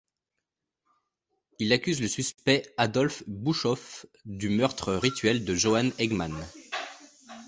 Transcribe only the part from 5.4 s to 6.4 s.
de Johann Hegman.